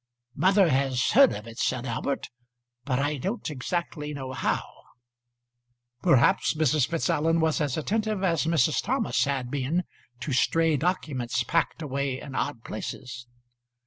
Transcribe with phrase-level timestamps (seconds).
[0.35, 2.31] "Mother has heard of it," said Albert,
[2.85, 4.63] "but I don't exactly know how."
[6.01, 6.87] Perhaps Mrs.
[6.87, 8.81] Fitzallen was as attentive as Mrs.
[8.81, 9.83] Thomas had been
[10.21, 13.27] to stray documents packed away in odd places.